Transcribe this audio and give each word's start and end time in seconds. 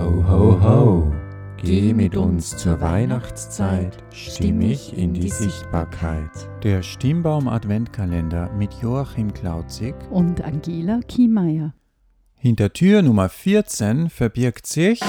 Ho, 0.00 0.24
ho, 0.26 0.58
ho, 0.62 1.12
geh 1.58 1.92
mit 1.92 2.16
uns 2.16 2.56
zur 2.56 2.80
Weihnachtszeit, 2.80 4.02
stimmig 4.14 4.96
in 4.96 5.12
die 5.12 5.28
Sichtbarkeit. 5.28 6.30
Der 6.62 6.82
Stimmbaum 6.82 7.46
Adventkalender 7.46 8.50
mit 8.54 8.72
Joachim 8.80 9.34
Klauzig 9.34 9.94
und 10.08 10.40
Angela 10.40 11.00
Kiemeier. 11.06 11.74
Hinter 12.34 12.72
Tür 12.72 13.02
Nummer 13.02 13.28
14 13.28 14.08
verbirgt 14.08 14.66
sich 14.66 15.02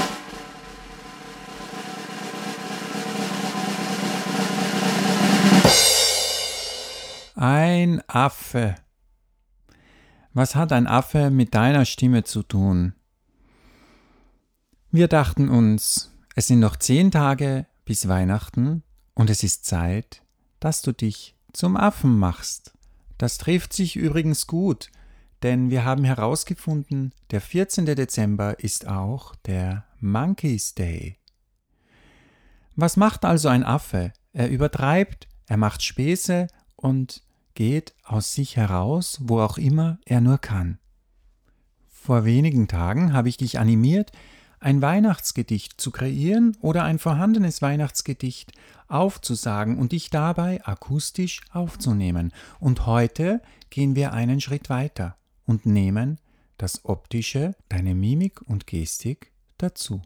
ein 7.35 8.01
Affe. 8.07 8.75
Was 10.33 10.55
hat 10.55 10.73
ein 10.73 10.85
Affe 10.85 11.29
mit 11.29 11.55
deiner 11.55 11.85
Stimme 11.85 12.25
zu 12.25 12.43
tun? 12.43 12.93
Wir 14.93 15.07
dachten 15.07 15.47
uns, 15.47 16.11
es 16.35 16.47
sind 16.47 16.59
noch 16.59 16.75
zehn 16.75 17.11
Tage 17.11 17.65
bis 17.85 18.09
Weihnachten 18.09 18.83
und 19.13 19.29
es 19.29 19.41
ist 19.41 19.63
Zeit, 19.63 20.21
dass 20.59 20.81
du 20.81 20.91
dich 20.91 21.37
zum 21.53 21.77
Affen 21.77 22.19
machst. 22.19 22.73
Das 23.17 23.37
trifft 23.37 23.71
sich 23.71 23.95
übrigens 23.95 24.47
gut, 24.47 24.91
denn 25.43 25.69
wir 25.69 25.85
haben 25.85 26.03
herausgefunden, 26.03 27.13
der 27.31 27.39
14. 27.39 27.85
Dezember 27.85 28.59
ist 28.59 28.85
auch 28.85 29.33
der 29.45 29.85
Monkeys 30.01 30.75
Day. 30.75 31.19
Was 32.75 32.97
macht 32.97 33.23
also 33.23 33.47
ein 33.47 33.63
Affe? 33.63 34.11
Er 34.33 34.49
übertreibt, 34.49 35.29
er 35.47 35.55
macht 35.55 35.83
Späße 35.83 36.47
und 36.75 37.23
geht 37.53 37.95
aus 38.03 38.33
sich 38.33 38.57
heraus, 38.57 39.19
wo 39.21 39.39
auch 39.39 39.57
immer 39.57 39.99
er 40.03 40.19
nur 40.19 40.37
kann. 40.37 40.79
Vor 41.87 42.25
wenigen 42.25 42.67
Tagen 42.67 43.13
habe 43.13 43.29
ich 43.29 43.37
dich 43.37 43.57
animiert, 43.57 44.11
ein 44.61 44.81
Weihnachtsgedicht 44.81 45.81
zu 45.81 45.91
kreieren 45.91 46.55
oder 46.61 46.83
ein 46.83 46.99
vorhandenes 46.99 47.61
Weihnachtsgedicht 47.61 48.53
aufzusagen 48.87 49.77
und 49.77 49.91
dich 49.91 50.09
dabei 50.11 50.63
akustisch 50.63 51.41
aufzunehmen. 51.51 52.31
Und 52.59 52.85
heute 52.85 53.41
gehen 53.69 53.95
wir 53.95 54.13
einen 54.13 54.39
Schritt 54.39 54.69
weiter 54.69 55.17
und 55.45 55.65
nehmen 55.65 56.19
das 56.57 56.85
Optische, 56.85 57.55
deine 57.69 57.95
Mimik 57.95 58.41
und 58.43 58.67
Gestik 58.67 59.31
dazu. 59.57 60.01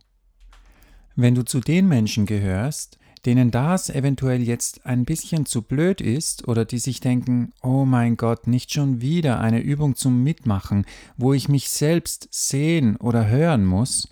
Wenn 1.16 1.36
du 1.36 1.44
zu 1.44 1.60
den 1.60 1.88
Menschen 1.88 2.26
gehörst, 2.26 2.98
denen 3.26 3.52
das 3.52 3.90
eventuell 3.90 4.42
jetzt 4.42 4.86
ein 4.86 5.04
bisschen 5.04 5.46
zu 5.46 5.64
blöd 5.64 6.00
ist 6.00 6.48
oder 6.48 6.64
die 6.64 6.78
sich 6.78 7.00
denken, 7.00 7.52
oh 7.62 7.84
mein 7.84 8.16
Gott, 8.18 8.48
nicht 8.48 8.72
schon 8.72 9.02
wieder 9.02 9.40
eine 9.40 9.60
Übung 9.60 9.96
zum 9.96 10.24
Mitmachen, 10.24 10.86
wo 11.18 11.34
ich 11.34 11.50
mich 11.50 11.70
selbst 11.70 12.30
sehen 12.32 12.96
oder 12.98 13.28
hören 13.28 13.66
muss, 13.66 14.10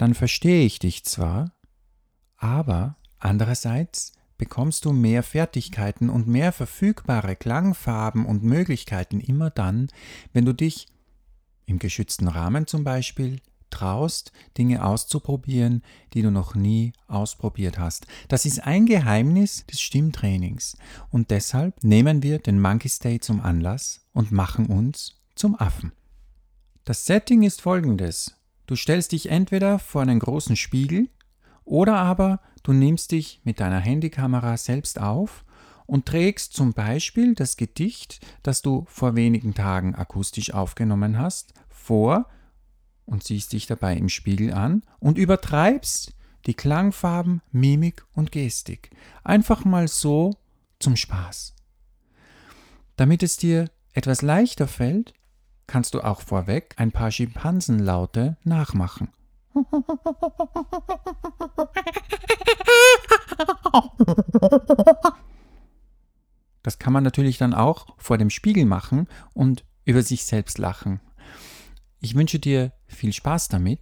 dann 0.00 0.14
verstehe 0.14 0.64
ich 0.64 0.78
dich 0.78 1.04
zwar, 1.04 1.52
aber 2.38 2.96
andererseits 3.18 4.14
bekommst 4.38 4.86
du 4.86 4.94
mehr 4.94 5.22
Fertigkeiten 5.22 6.08
und 6.08 6.26
mehr 6.26 6.52
verfügbare 6.52 7.36
Klangfarben 7.36 8.24
und 8.24 8.42
Möglichkeiten 8.42 9.20
immer 9.20 9.50
dann, 9.50 9.88
wenn 10.32 10.46
du 10.46 10.54
dich 10.54 10.86
im 11.66 11.78
geschützten 11.78 12.28
Rahmen 12.28 12.66
zum 12.66 12.82
Beispiel 12.82 13.42
traust, 13.68 14.32
Dinge 14.56 14.86
auszuprobieren, 14.86 15.82
die 16.14 16.22
du 16.22 16.30
noch 16.30 16.54
nie 16.54 16.94
ausprobiert 17.06 17.78
hast. 17.78 18.06
Das 18.28 18.46
ist 18.46 18.66
ein 18.66 18.86
Geheimnis 18.86 19.66
des 19.66 19.82
Stimmtrainings 19.82 20.78
und 21.10 21.30
deshalb 21.30 21.84
nehmen 21.84 22.22
wir 22.22 22.38
den 22.38 22.58
Monkey 22.58 22.90
Day 23.04 23.20
zum 23.20 23.42
Anlass 23.42 24.00
und 24.14 24.32
machen 24.32 24.64
uns 24.64 25.20
zum 25.34 25.60
Affen. 25.60 25.92
Das 26.86 27.04
Setting 27.04 27.42
ist 27.42 27.60
folgendes. 27.60 28.39
Du 28.70 28.76
stellst 28.76 29.10
dich 29.10 29.30
entweder 29.30 29.80
vor 29.80 30.02
einen 30.02 30.20
großen 30.20 30.54
Spiegel 30.54 31.08
oder 31.64 31.96
aber 31.96 32.40
du 32.62 32.72
nimmst 32.72 33.10
dich 33.10 33.40
mit 33.42 33.58
deiner 33.58 33.80
Handykamera 33.80 34.56
selbst 34.56 35.00
auf 35.00 35.44
und 35.86 36.06
trägst 36.06 36.52
zum 36.52 36.72
Beispiel 36.72 37.34
das 37.34 37.56
Gedicht, 37.56 38.24
das 38.44 38.62
du 38.62 38.84
vor 38.86 39.16
wenigen 39.16 39.54
Tagen 39.54 39.96
akustisch 39.96 40.54
aufgenommen 40.54 41.18
hast, 41.18 41.52
vor 41.68 42.28
und 43.06 43.24
siehst 43.24 43.54
dich 43.54 43.66
dabei 43.66 43.96
im 43.96 44.08
Spiegel 44.08 44.54
an 44.54 44.84
und 45.00 45.18
übertreibst 45.18 46.14
die 46.46 46.54
Klangfarben, 46.54 47.42
Mimik 47.50 48.06
und 48.14 48.30
Gestik. 48.30 48.92
Einfach 49.24 49.64
mal 49.64 49.88
so 49.88 50.36
zum 50.78 50.94
Spaß. 50.94 51.56
Damit 52.94 53.24
es 53.24 53.36
dir 53.36 53.68
etwas 53.94 54.22
leichter 54.22 54.68
fällt, 54.68 55.12
kannst 55.70 55.94
du 55.94 56.00
auch 56.00 56.20
vorweg 56.20 56.74
ein 56.78 56.90
paar 56.90 57.12
Schimpansenlaute 57.12 58.36
nachmachen. 58.42 59.08
Das 66.62 66.78
kann 66.80 66.92
man 66.92 67.04
natürlich 67.04 67.38
dann 67.38 67.54
auch 67.54 67.86
vor 67.98 68.18
dem 68.18 68.30
Spiegel 68.30 68.66
machen 68.66 69.06
und 69.32 69.64
über 69.84 70.02
sich 70.02 70.24
selbst 70.24 70.58
lachen. 70.58 71.00
Ich 72.00 72.16
wünsche 72.16 72.40
dir 72.40 72.72
viel 72.88 73.12
Spaß 73.12 73.46
damit. 73.48 73.80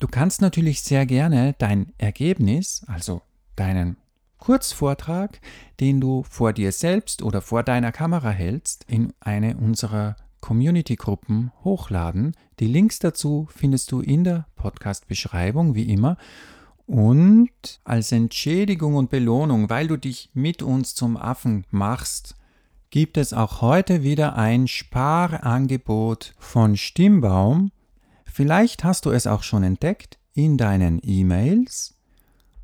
Du 0.00 0.08
kannst 0.08 0.42
natürlich 0.42 0.82
sehr 0.82 1.06
gerne 1.06 1.54
dein 1.58 1.92
Ergebnis, 1.98 2.84
also 2.88 3.22
deinen 3.54 3.96
Kurzvortrag, 4.38 5.40
den 5.78 6.00
du 6.00 6.24
vor 6.24 6.52
dir 6.52 6.72
selbst 6.72 7.22
oder 7.22 7.40
vor 7.42 7.62
deiner 7.62 7.92
Kamera 7.92 8.30
hältst, 8.30 8.84
in 8.88 9.12
eine 9.20 9.56
unserer 9.56 10.16
Community-Gruppen 10.40 11.52
hochladen. 11.64 12.34
Die 12.60 12.66
Links 12.66 12.98
dazu 12.98 13.48
findest 13.50 13.92
du 13.92 14.00
in 14.00 14.24
der 14.24 14.46
Podcast-Beschreibung, 14.56 15.74
wie 15.74 15.90
immer. 15.90 16.16
Und 16.86 17.50
als 17.84 18.12
Entschädigung 18.12 18.94
und 18.94 19.10
Belohnung, 19.10 19.68
weil 19.68 19.88
du 19.88 19.96
dich 19.96 20.30
mit 20.32 20.62
uns 20.62 20.94
zum 20.94 21.16
Affen 21.16 21.64
machst, 21.70 22.34
gibt 22.90 23.18
es 23.18 23.34
auch 23.34 23.60
heute 23.60 24.02
wieder 24.02 24.36
ein 24.36 24.66
Sparangebot 24.66 26.34
von 26.38 26.76
Stimmbaum. 26.76 27.70
Vielleicht 28.24 28.84
hast 28.84 29.04
du 29.04 29.10
es 29.10 29.26
auch 29.26 29.42
schon 29.42 29.62
entdeckt 29.62 30.18
in 30.32 30.56
deinen 30.56 31.00
E-Mails. 31.02 31.94